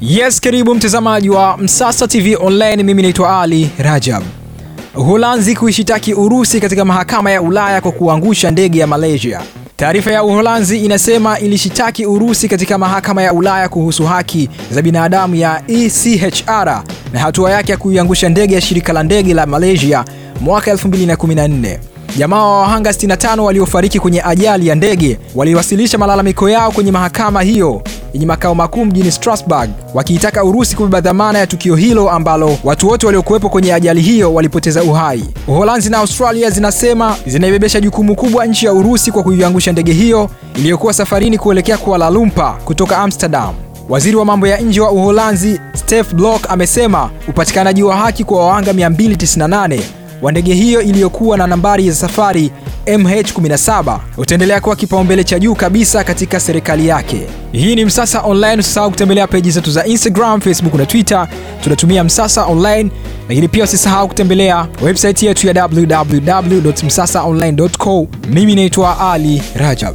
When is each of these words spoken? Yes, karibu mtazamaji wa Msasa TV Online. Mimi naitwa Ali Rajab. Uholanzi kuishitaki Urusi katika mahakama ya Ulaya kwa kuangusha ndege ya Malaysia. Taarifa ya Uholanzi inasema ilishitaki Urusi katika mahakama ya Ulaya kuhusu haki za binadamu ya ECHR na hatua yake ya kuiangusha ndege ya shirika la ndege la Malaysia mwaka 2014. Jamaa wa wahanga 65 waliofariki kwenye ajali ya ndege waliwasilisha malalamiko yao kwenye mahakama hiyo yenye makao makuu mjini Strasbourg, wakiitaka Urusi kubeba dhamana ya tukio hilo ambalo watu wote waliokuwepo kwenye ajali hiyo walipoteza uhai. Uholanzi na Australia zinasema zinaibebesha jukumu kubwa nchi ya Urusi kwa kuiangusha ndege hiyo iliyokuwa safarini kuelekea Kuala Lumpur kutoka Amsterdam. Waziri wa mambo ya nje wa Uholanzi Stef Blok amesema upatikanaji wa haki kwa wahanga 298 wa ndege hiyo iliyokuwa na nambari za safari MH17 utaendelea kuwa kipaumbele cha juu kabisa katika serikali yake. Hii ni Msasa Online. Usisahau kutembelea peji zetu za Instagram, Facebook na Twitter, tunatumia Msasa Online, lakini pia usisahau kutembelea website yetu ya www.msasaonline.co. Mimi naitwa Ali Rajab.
Yes, 0.00 0.40
karibu 0.40 0.74
mtazamaji 0.74 1.30
wa 1.30 1.56
Msasa 1.58 2.08
TV 2.08 2.36
Online. 2.36 2.82
Mimi 2.82 3.02
naitwa 3.02 3.40
Ali 3.42 3.70
Rajab. 3.78 4.22
Uholanzi 4.94 5.56
kuishitaki 5.56 6.14
Urusi 6.14 6.60
katika 6.60 6.84
mahakama 6.84 7.30
ya 7.30 7.42
Ulaya 7.42 7.80
kwa 7.80 7.92
kuangusha 7.92 8.50
ndege 8.50 8.78
ya 8.78 8.86
Malaysia. 8.86 9.40
Taarifa 9.76 10.10
ya 10.12 10.24
Uholanzi 10.24 10.78
inasema 10.78 11.38
ilishitaki 11.38 12.06
Urusi 12.06 12.48
katika 12.48 12.78
mahakama 12.78 13.22
ya 13.22 13.32
Ulaya 13.32 13.68
kuhusu 13.68 14.04
haki 14.06 14.48
za 14.70 14.82
binadamu 14.82 15.34
ya 15.34 15.62
ECHR 15.68 16.82
na 17.12 17.18
hatua 17.20 17.50
yake 17.50 17.72
ya 17.72 17.78
kuiangusha 17.78 18.28
ndege 18.28 18.54
ya 18.54 18.60
shirika 18.60 18.92
la 18.92 19.02
ndege 19.02 19.34
la 19.34 19.46
Malaysia 19.46 20.04
mwaka 20.40 20.72
2014. 20.74 21.78
Jamaa 22.16 22.42
wa 22.42 22.60
wahanga 22.60 22.90
65 22.90 23.38
waliofariki 23.40 24.00
kwenye 24.00 24.22
ajali 24.24 24.66
ya 24.66 24.74
ndege 24.74 25.18
waliwasilisha 25.34 25.98
malalamiko 25.98 26.48
yao 26.50 26.72
kwenye 26.72 26.92
mahakama 26.92 27.42
hiyo 27.42 27.82
yenye 28.14 28.26
makao 28.26 28.54
makuu 28.54 28.84
mjini 28.84 29.12
Strasbourg, 29.12 29.70
wakiitaka 29.94 30.44
Urusi 30.44 30.76
kubeba 30.76 31.00
dhamana 31.00 31.38
ya 31.38 31.46
tukio 31.46 31.76
hilo 31.76 32.10
ambalo 32.10 32.58
watu 32.64 32.88
wote 32.88 33.06
waliokuwepo 33.06 33.48
kwenye 33.48 33.74
ajali 33.74 34.00
hiyo 34.00 34.34
walipoteza 34.34 34.82
uhai. 34.82 35.24
Uholanzi 35.48 35.90
na 35.90 35.98
Australia 35.98 36.50
zinasema 36.50 37.16
zinaibebesha 37.26 37.80
jukumu 37.80 38.16
kubwa 38.16 38.46
nchi 38.46 38.66
ya 38.66 38.72
Urusi 38.72 39.12
kwa 39.12 39.22
kuiangusha 39.22 39.72
ndege 39.72 39.92
hiyo 39.92 40.30
iliyokuwa 40.56 40.92
safarini 40.92 41.38
kuelekea 41.38 41.78
Kuala 41.78 42.10
Lumpur 42.10 42.54
kutoka 42.64 42.98
Amsterdam. 42.98 43.54
Waziri 43.88 44.16
wa 44.16 44.24
mambo 44.24 44.46
ya 44.46 44.58
nje 44.60 44.80
wa 44.80 44.90
Uholanzi 44.92 45.60
Stef 45.74 46.14
Blok 46.14 46.50
amesema 46.50 47.10
upatikanaji 47.28 47.82
wa 47.82 47.96
haki 47.96 48.24
kwa 48.24 48.46
wahanga 48.46 48.72
298 48.72 49.80
wa 50.22 50.32
ndege 50.32 50.54
hiyo 50.54 50.82
iliyokuwa 50.82 51.36
na 51.36 51.46
nambari 51.46 51.90
za 51.90 51.94
safari 51.96 52.52
MH17 52.86 53.98
utaendelea 54.16 54.60
kuwa 54.60 54.76
kipaumbele 54.76 55.24
cha 55.24 55.38
juu 55.38 55.54
kabisa 55.54 56.04
katika 56.04 56.40
serikali 56.40 56.88
yake. 56.88 57.20
Hii 57.52 57.74
ni 57.76 57.84
Msasa 57.84 58.20
Online. 58.20 58.60
Usisahau 58.60 58.90
kutembelea 58.90 59.26
peji 59.26 59.50
zetu 59.50 59.70
za 59.70 59.84
Instagram, 59.86 60.40
Facebook 60.40 60.74
na 60.74 60.86
Twitter, 60.86 61.28
tunatumia 61.64 62.04
Msasa 62.04 62.44
Online, 62.44 62.90
lakini 63.28 63.48
pia 63.48 63.64
usisahau 63.64 64.08
kutembelea 64.08 64.66
website 64.82 65.22
yetu 65.22 65.46
ya 65.46 65.66
www.msasaonline.co. 65.66 68.06
Mimi 68.30 68.54
naitwa 68.54 69.12
Ali 69.12 69.42
Rajab. 69.56 69.94